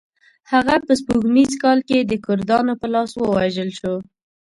هغه 0.51 0.75
په 0.85 0.93
سپوږمیز 0.99 1.51
کال 1.63 1.79
کې 1.87 1.97
د 2.03 2.13
کردانو 2.25 2.73
په 2.81 2.87
لاس 2.93 3.11
ووژل 3.15 3.69
شو. 3.79 3.95